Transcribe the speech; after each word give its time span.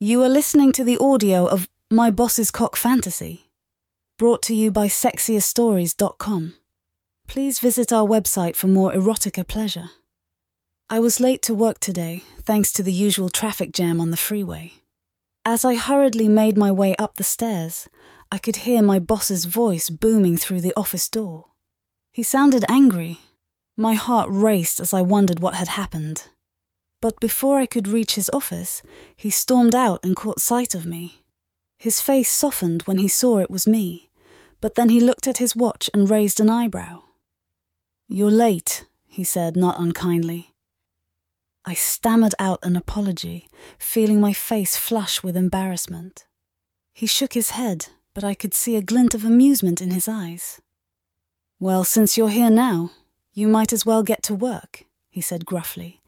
You 0.00 0.22
are 0.22 0.28
listening 0.28 0.70
to 0.74 0.84
the 0.84 0.96
audio 0.98 1.44
of 1.46 1.68
My 1.90 2.12
Boss's 2.12 2.52
Cock 2.52 2.76
Fantasy, 2.76 3.50
brought 4.16 4.42
to 4.42 4.54
you 4.54 4.70
by 4.70 4.86
sexieststories.com. 4.86 6.54
Please 7.26 7.58
visit 7.58 7.92
our 7.92 8.06
website 8.06 8.54
for 8.54 8.68
more 8.68 8.92
erotica 8.92 9.44
pleasure. 9.44 9.90
I 10.88 11.00
was 11.00 11.18
late 11.18 11.42
to 11.42 11.52
work 11.52 11.80
today, 11.80 12.22
thanks 12.40 12.72
to 12.74 12.84
the 12.84 12.92
usual 12.92 13.28
traffic 13.28 13.72
jam 13.72 14.00
on 14.00 14.12
the 14.12 14.16
freeway. 14.16 14.74
As 15.44 15.64
I 15.64 15.74
hurriedly 15.74 16.28
made 16.28 16.56
my 16.56 16.70
way 16.70 16.94
up 16.94 17.16
the 17.16 17.24
stairs, 17.24 17.88
I 18.30 18.38
could 18.38 18.58
hear 18.58 18.82
my 18.82 19.00
boss's 19.00 19.46
voice 19.46 19.90
booming 19.90 20.36
through 20.36 20.60
the 20.60 20.74
office 20.76 21.08
door. 21.08 21.46
He 22.12 22.22
sounded 22.22 22.64
angry. 22.68 23.18
My 23.76 23.94
heart 23.94 24.28
raced 24.30 24.78
as 24.78 24.94
I 24.94 25.00
wondered 25.00 25.40
what 25.40 25.54
had 25.54 25.66
happened. 25.66 26.28
But 27.00 27.20
before 27.20 27.58
I 27.58 27.66
could 27.66 27.86
reach 27.86 28.16
his 28.16 28.30
office, 28.32 28.82
he 29.16 29.30
stormed 29.30 29.74
out 29.74 30.04
and 30.04 30.16
caught 30.16 30.40
sight 30.40 30.74
of 30.74 30.86
me. 30.86 31.22
His 31.78 32.00
face 32.00 32.30
softened 32.30 32.82
when 32.82 32.98
he 32.98 33.08
saw 33.08 33.38
it 33.38 33.50
was 33.50 33.68
me, 33.68 34.10
but 34.60 34.74
then 34.74 34.88
he 34.88 35.00
looked 35.00 35.28
at 35.28 35.38
his 35.38 35.54
watch 35.54 35.88
and 35.94 36.10
raised 36.10 36.40
an 36.40 36.50
eyebrow. 36.50 37.02
You're 38.08 38.30
late, 38.30 38.86
he 39.06 39.22
said, 39.22 39.56
not 39.56 39.78
unkindly. 39.78 40.54
I 41.64 41.74
stammered 41.74 42.34
out 42.38 42.58
an 42.62 42.76
apology, 42.76 43.48
feeling 43.78 44.20
my 44.20 44.32
face 44.32 44.76
flush 44.76 45.22
with 45.22 45.36
embarrassment. 45.36 46.24
He 46.94 47.06
shook 47.06 47.34
his 47.34 47.50
head, 47.50 47.88
but 48.14 48.24
I 48.24 48.34
could 48.34 48.54
see 48.54 48.74
a 48.74 48.82
glint 48.82 49.14
of 49.14 49.24
amusement 49.24 49.80
in 49.80 49.90
his 49.90 50.08
eyes. 50.08 50.60
Well, 51.60 51.84
since 51.84 52.16
you're 52.16 52.30
here 52.30 52.50
now, 52.50 52.90
you 53.32 53.46
might 53.46 53.72
as 53.72 53.84
well 53.84 54.02
get 54.02 54.22
to 54.24 54.34
work, 54.34 54.84
he 55.10 55.20
said 55.20 55.44
gruffly, 55.44 56.00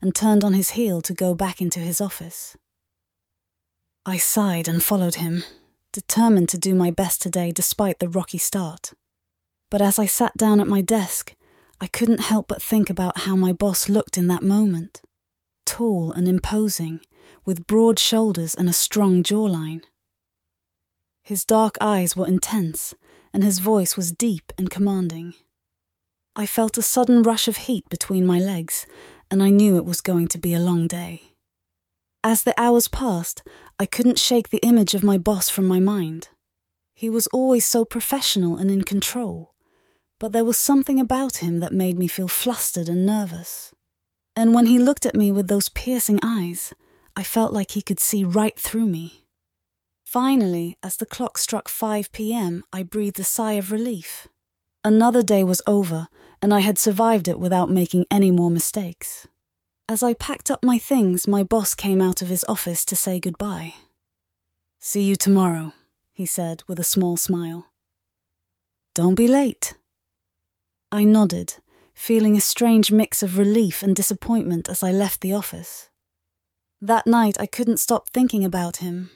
and 0.00 0.14
turned 0.14 0.44
on 0.44 0.54
his 0.54 0.70
heel 0.70 1.00
to 1.02 1.14
go 1.14 1.34
back 1.34 1.60
into 1.60 1.80
his 1.80 2.00
office. 2.00 2.56
I 4.06 4.16
sighed 4.16 4.68
and 4.68 4.82
followed 4.82 5.16
him, 5.16 5.44
determined 5.92 6.48
to 6.50 6.58
do 6.58 6.74
my 6.74 6.90
best 6.90 7.20
today 7.20 7.52
despite 7.52 7.98
the 7.98 8.08
rocky 8.08 8.38
start. 8.38 8.92
But 9.70 9.82
as 9.82 9.98
I 9.98 10.06
sat 10.06 10.36
down 10.36 10.60
at 10.60 10.66
my 10.66 10.80
desk, 10.80 11.34
I 11.80 11.86
couldn't 11.86 12.20
help 12.20 12.48
but 12.48 12.62
think 12.62 12.90
about 12.90 13.18
how 13.18 13.36
my 13.36 13.52
boss 13.52 13.88
looked 13.88 14.16
in 14.16 14.26
that 14.28 14.42
moment 14.42 15.02
tall 15.68 16.10
and 16.12 16.26
imposing, 16.26 16.98
with 17.44 17.66
broad 17.66 17.98
shoulders 17.98 18.54
and 18.54 18.70
a 18.70 18.72
strong 18.72 19.22
jawline. 19.22 19.82
His 21.22 21.44
dark 21.44 21.76
eyes 21.78 22.16
were 22.16 22.26
intense, 22.26 22.94
and 23.34 23.44
his 23.44 23.58
voice 23.58 23.94
was 23.94 24.10
deep 24.10 24.50
and 24.56 24.70
commanding. 24.70 25.34
I 26.34 26.46
felt 26.46 26.78
a 26.78 26.82
sudden 26.82 27.22
rush 27.22 27.48
of 27.48 27.58
heat 27.68 27.86
between 27.90 28.24
my 28.24 28.38
legs, 28.38 28.86
and 29.30 29.42
I 29.42 29.50
knew 29.50 29.76
it 29.76 29.84
was 29.84 30.00
going 30.00 30.28
to 30.28 30.38
be 30.38 30.54
a 30.54 30.60
long 30.60 30.86
day. 30.86 31.34
As 32.24 32.42
the 32.42 32.58
hours 32.60 32.88
passed, 32.88 33.42
I 33.78 33.86
couldn't 33.86 34.18
shake 34.18 34.48
the 34.48 34.64
image 34.64 34.94
of 34.94 35.04
my 35.04 35.18
boss 35.18 35.48
from 35.48 35.66
my 35.66 35.80
mind. 35.80 36.28
He 36.94 37.08
was 37.08 37.28
always 37.28 37.64
so 37.64 37.84
professional 37.84 38.56
and 38.56 38.70
in 38.70 38.82
control, 38.82 39.54
but 40.18 40.32
there 40.32 40.44
was 40.44 40.58
something 40.58 40.98
about 40.98 41.36
him 41.36 41.60
that 41.60 41.72
made 41.72 41.96
me 41.96 42.08
feel 42.08 42.28
flustered 42.28 42.88
and 42.88 43.06
nervous. 43.06 43.72
And 44.34 44.52
when 44.52 44.66
he 44.66 44.78
looked 44.78 45.06
at 45.06 45.14
me 45.14 45.30
with 45.30 45.48
those 45.48 45.68
piercing 45.68 46.18
eyes, 46.22 46.72
I 47.16 47.22
felt 47.22 47.52
like 47.52 47.72
he 47.72 47.82
could 47.82 48.00
see 48.00 48.24
right 48.24 48.58
through 48.58 48.86
me. 48.86 49.24
Finally, 50.04 50.76
as 50.82 50.96
the 50.96 51.06
clock 51.06 51.38
struck 51.38 51.68
5 51.68 52.12
p.m., 52.12 52.64
I 52.72 52.82
breathed 52.82 53.20
a 53.20 53.24
sigh 53.24 53.52
of 53.54 53.70
relief. 53.70 54.26
Another 54.84 55.22
day 55.22 55.44
was 55.44 55.60
over, 55.66 56.08
and 56.40 56.54
I 56.54 56.60
had 56.60 56.78
survived 56.78 57.28
it 57.28 57.38
without 57.38 57.70
making 57.70 58.06
any 58.10 58.30
more 58.30 58.50
mistakes. 58.50 59.26
As 59.88 60.02
I 60.02 60.14
packed 60.14 60.50
up 60.50 60.62
my 60.62 60.78
things, 60.78 61.26
my 61.26 61.42
boss 61.42 61.74
came 61.74 62.00
out 62.00 62.20
of 62.20 62.28
his 62.28 62.44
office 62.48 62.84
to 62.84 62.96
say 62.96 63.18
goodbye. 63.18 63.74
See 64.78 65.02
you 65.02 65.16
tomorrow, 65.16 65.72
he 66.12 66.26
said 66.26 66.62
with 66.68 66.78
a 66.78 66.84
small 66.84 67.16
smile. 67.16 67.66
Don't 68.94 69.14
be 69.14 69.26
late. 69.28 69.74
I 70.92 71.04
nodded, 71.04 71.54
feeling 71.94 72.36
a 72.36 72.40
strange 72.40 72.92
mix 72.92 73.22
of 73.22 73.38
relief 73.38 73.82
and 73.82 73.96
disappointment 73.96 74.68
as 74.68 74.82
I 74.82 74.92
left 74.92 75.20
the 75.20 75.32
office. 75.32 75.88
That 76.80 77.06
night 77.06 77.36
I 77.40 77.46
couldn't 77.46 77.78
stop 77.78 78.10
thinking 78.10 78.44
about 78.44 78.76
him. 78.76 79.10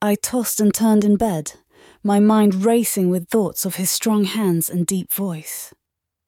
I 0.00 0.14
tossed 0.14 0.60
and 0.60 0.72
turned 0.72 1.04
in 1.04 1.16
bed, 1.16 1.54
my 2.02 2.20
mind 2.20 2.64
racing 2.64 3.10
with 3.10 3.28
thoughts 3.28 3.64
of 3.64 3.74
his 3.76 3.90
strong 3.90 4.24
hands 4.24 4.70
and 4.70 4.86
deep 4.86 5.12
voice. 5.12 5.74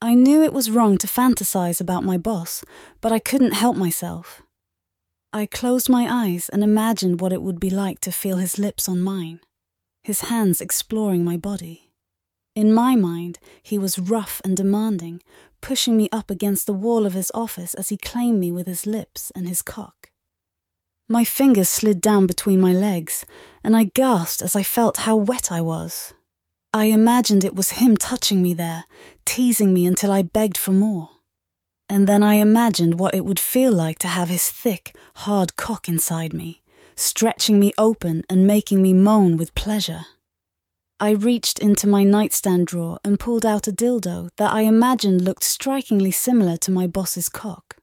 I 0.03 0.15
knew 0.15 0.43
it 0.43 0.53
was 0.53 0.69
wrong 0.69 0.99
to 0.99 1.07
fantasize 1.07 1.81
about 1.81 2.03
my 2.03 2.19
boss, 2.19 2.65
but 3.01 3.13
I 3.13 3.21
couldn't 3.21 3.53
help 3.53 3.77
myself. 3.77 4.43
I 5.33 5.47
closed 5.47 5.89
my 5.89 6.09
eyes 6.11 6.49
and 6.49 6.65
imagined 6.65 7.21
what 7.21 7.33
it 7.33 7.41
would 7.41 7.61
be 7.61 7.71
like 7.71 8.01
to 8.01 8.11
feel 8.11 8.39
his 8.39 8.59
lips 8.59 8.89
on 8.89 9.01
mine, 9.01 9.39
his 10.03 10.23
hands 10.23 10.61
exploring 10.61 11.23
my 11.25 11.37
body. 11.37 11.93
In 12.57 12.75
my 12.75 12.97
mind, 12.97 13.39
he 13.63 13.79
was 13.79 13.97
rough 13.97 14.41
and 14.45 14.57
demanding, 14.57 15.23
pushing 15.61 15.97
me 15.97 16.09
up 16.11 16.33
against 16.33 16.67
the 16.67 16.75
wall 16.75 17.07
of 17.07 17.13
his 17.13 17.31
office 17.33 17.73
as 17.75 17.91
he 17.91 17.97
claimed 17.97 18.41
me 18.41 18.51
with 18.51 18.67
his 18.67 18.87
lips 18.87 19.31
and 19.37 19.49
his 19.49 19.63
cock. 19.63 20.11
My 21.09 21.23
fingers 21.23 21.69
slid 21.69 22.01
down 22.01 22.27
between 22.27 22.61
my 22.61 22.73
legs, 22.73 23.25
and 23.63 23.77
I 23.77 23.85
gasped 23.85 24.43
as 24.43 24.57
I 24.57 24.65
felt 24.65 25.07
how 25.07 25.15
wet 25.15 25.53
I 25.53 25.61
was. 25.61 26.13
I 26.75 26.87
imagined 26.87 27.45
it 27.45 27.55
was 27.55 27.73
him 27.73 27.99
touching 27.99 28.43
me 28.43 28.55
there, 28.55 28.85
teasing 29.27 29.75
me 29.75 29.85
until 29.85 30.11
I 30.11 30.23
begged 30.23 30.57
for 30.57 30.73
more. 30.73 31.11
And 31.87 32.07
then 32.07 32.23
I 32.23 32.35
imagined 32.35 32.99
what 32.99 33.15
it 33.15 33.27
would 33.27 33.39
feel 33.39 33.73
like 33.73 33.99
to 33.99 34.09
have 34.09 34.31
his 34.31 34.51
thick, 34.51 34.97
hard 35.17 35.57
cock 35.57 35.87
inside 35.87 36.33
me, 36.33 36.63
stretching 36.97 37.61
me 37.61 37.75
open 37.77 38.25
and 38.31 38.47
making 38.47 38.81
me 38.81 38.95
moan 38.95 39.37
with 39.37 39.55
pleasure. 39.55 40.07
I 40.99 41.11
reached 41.11 41.59
into 41.59 41.87
my 41.87 42.05
nightstand 42.05 42.69
drawer 42.69 42.99
and 43.05 43.21
pulled 43.21 43.45
out 43.45 43.69
a 43.69 43.73
dildo 43.73 44.31
that 44.39 44.53
I 44.53 44.63
imagined 44.63 45.21
looked 45.21 45.45
strikingly 45.45 46.11
similar 46.11 46.57
to 46.59 46.71
my 46.71 46.87
boss's 46.87 47.29
cock. 47.29 47.77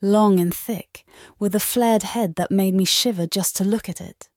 Long 0.00 0.40
and 0.40 0.54
thick, 0.54 1.04
with 1.38 1.54
a 1.54 1.60
flared 1.60 2.02
head 2.02 2.36
that 2.36 2.50
made 2.50 2.74
me 2.74 2.86
shiver 2.86 3.26
just 3.26 3.56
to 3.56 3.64
look 3.64 3.90
at 3.90 4.00
it. 4.00 4.30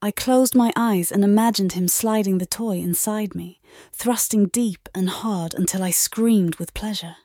I 0.00 0.12
closed 0.12 0.54
my 0.54 0.72
eyes 0.76 1.10
and 1.10 1.24
imagined 1.24 1.72
him 1.72 1.88
sliding 1.88 2.38
the 2.38 2.46
toy 2.46 2.76
inside 2.76 3.34
me, 3.34 3.60
thrusting 3.92 4.46
deep 4.46 4.88
and 4.94 5.10
hard 5.10 5.54
until 5.54 5.82
I 5.82 5.90
screamed 5.90 6.56
with 6.56 6.72
pleasure. 6.72 7.16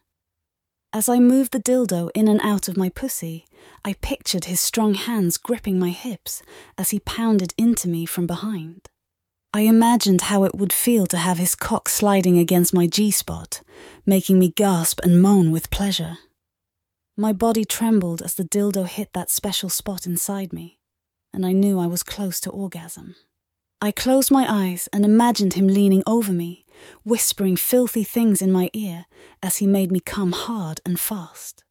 As 0.92 1.08
I 1.08 1.20
moved 1.20 1.52
the 1.52 1.60
dildo 1.60 2.10
in 2.16 2.28
and 2.28 2.42
out 2.42 2.68
of 2.68 2.76
my 2.76 2.90
pussy, 2.90 3.46
I 3.86 3.94
pictured 3.94 4.46
his 4.46 4.60
strong 4.60 4.96
hands 4.96 5.38
gripping 5.38 5.78
my 5.78 5.92
hips 5.92 6.42
as 6.76 6.90
he 6.90 7.00
pounded 7.00 7.54
into 7.60 7.88
me 7.88 8.08
from 8.08 8.26
behind. 8.26 8.90
I 9.54 9.62
imagined 9.62 10.22
how 10.22 10.44
it 10.44 10.56
would 10.56 10.74
feel 10.74 11.06
to 11.08 11.18
have 11.18 11.38
his 11.38 11.54
cock 11.54 11.90
sliding 11.90 12.40
against 12.40 12.74
my 12.74 12.88
G 12.88 13.12
spot, 13.12 13.62
making 14.04 14.40
me 14.40 14.50
gasp 14.50 15.00
and 15.04 15.22
moan 15.22 15.52
with 15.52 15.70
pleasure. 15.70 16.18
My 17.16 17.34
body 17.34 17.66
trembled 17.66 18.24
as 18.24 18.34
the 18.34 18.44
dildo 18.44 18.88
hit 18.88 19.14
that 19.14 19.30
special 19.30 19.70
spot 19.70 20.08
inside 20.08 20.52
me 20.52 20.80
and 21.34 21.46
I 21.46 21.52
knew 21.52 21.80
I 21.80 21.88
was 21.88 22.04
close 22.04 22.40
to 22.42 22.50
orgasm. 22.50 23.16
I 23.82 23.92
closed 23.92 24.32
my 24.32 24.46
eyes 24.48 24.88
and 24.94 25.04
imagined 25.04 25.56
him 25.56 25.68
leaning 25.68 26.04
over 26.08 26.32
me, 26.32 26.66
whispering 27.04 27.58
filthy 27.58 28.04
things 28.04 28.42
in 28.42 28.52
my 28.52 28.70
ear 28.74 29.06
as 29.42 29.58
he 29.58 29.68
made 29.68 29.92
me 29.92 30.00
come 30.00 30.32
hard 30.32 30.80
and 30.86 31.00
fast. 31.00 31.64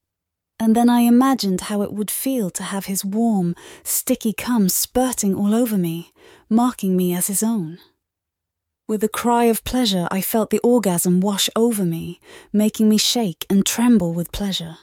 And 0.61 0.77
then 0.77 0.89
I 0.89 1.01
imagined 1.01 1.63
how 1.63 1.83
it 1.83 1.93
would 1.93 2.11
feel 2.11 2.51
to 2.51 2.63
have 2.63 2.87
his 2.87 3.05
warm, 3.05 3.57
sticky 3.83 4.33
cum 4.33 4.69
spurting 4.69 5.35
all 5.35 5.55
over 5.55 5.79
me, 5.79 6.13
marking 6.49 6.97
me 6.97 7.15
as 7.15 7.29
his 7.29 7.43
own. 7.43 7.79
With 8.87 9.03
a 9.03 9.09
cry 9.09 9.45
of 9.45 9.65
pleasure, 9.65 10.07
I 10.11 10.21
felt 10.21 10.51
the 10.51 10.61
orgasm 10.61 11.21
wash 11.21 11.49
over 11.57 11.85
me, 11.85 12.21
making 12.53 12.89
me 12.89 12.99
shake 12.99 13.47
and 13.49 13.65
tremble 13.65 14.13
with 14.13 14.33
pleasure. 14.33 14.77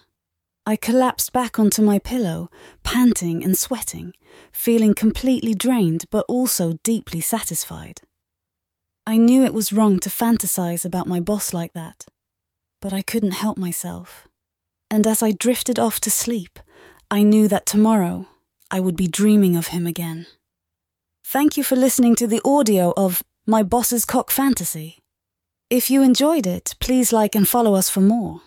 I 0.69 0.75
collapsed 0.75 1.33
back 1.33 1.57
onto 1.57 1.81
my 1.81 1.97
pillow, 1.97 2.51
panting 2.83 3.43
and 3.43 3.57
sweating, 3.57 4.13
feeling 4.51 4.93
completely 4.93 5.55
drained 5.55 6.05
but 6.11 6.25
also 6.29 6.77
deeply 6.83 7.21
satisfied. 7.21 8.01
I 9.07 9.17
knew 9.17 9.43
it 9.43 9.55
was 9.55 9.73
wrong 9.73 9.97
to 10.01 10.11
fantasize 10.11 10.85
about 10.85 11.07
my 11.07 11.19
boss 11.19 11.55
like 11.55 11.73
that, 11.73 12.05
but 12.83 12.93
I 12.93 13.01
couldn't 13.01 13.41
help 13.41 13.57
myself. 13.57 14.27
And 14.91 15.07
as 15.07 15.23
I 15.23 15.31
drifted 15.31 15.79
off 15.79 15.99
to 16.01 16.11
sleep, 16.11 16.59
I 17.09 17.23
knew 17.23 17.47
that 17.47 17.65
tomorrow 17.65 18.27
I 18.69 18.79
would 18.79 18.95
be 18.95 19.07
dreaming 19.07 19.55
of 19.55 19.69
him 19.73 19.87
again. 19.87 20.27
Thank 21.25 21.57
you 21.57 21.63
for 21.63 21.77
listening 21.77 22.13
to 22.17 22.27
the 22.27 22.41
audio 22.45 22.93
of 22.95 23.23
My 23.47 23.63
Boss's 23.63 24.05
Cock 24.05 24.29
Fantasy. 24.29 24.99
If 25.71 25.89
you 25.89 26.03
enjoyed 26.03 26.45
it, 26.45 26.75
please 26.79 27.11
like 27.11 27.33
and 27.33 27.47
follow 27.47 27.73
us 27.73 27.89
for 27.89 28.01
more. 28.01 28.41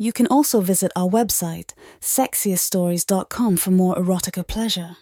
You 0.00 0.14
can 0.14 0.26
also 0.28 0.62
visit 0.62 0.92
our 0.96 1.10
website, 1.10 1.74
sexieststories.com, 2.00 3.58
for 3.58 3.70
more 3.70 3.94
erotica 3.96 4.46
pleasure. 4.46 4.96